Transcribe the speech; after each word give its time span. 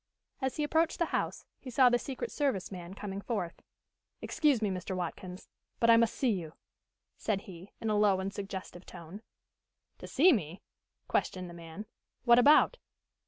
As 0.41 0.55
he 0.55 0.63
approached 0.63 0.97
the 0.97 1.05
house 1.13 1.45
he 1.59 1.69
saw 1.69 1.87
the 1.87 1.99
secret 1.99 2.31
service 2.31 2.71
man 2.71 2.95
coming 2.95 3.21
forth. 3.21 3.61
"Excuse 4.19 4.59
me, 4.59 4.71
Mr. 4.71 4.95
Watkins, 4.95 5.47
but 5.79 5.91
I 5.91 5.95
must 5.97 6.15
see 6.15 6.31
you," 6.31 6.53
said 7.19 7.41
he, 7.41 7.71
in 7.79 7.91
a 7.91 7.95
low 7.99 8.19
and 8.19 8.33
suggestive 8.33 8.83
tone. 8.87 9.21
"To 9.99 10.07
see 10.07 10.33
me?" 10.33 10.63
questioned 11.07 11.51
the 11.51 11.53
man. 11.53 11.85
"What 12.23 12.39
about?" 12.39 12.79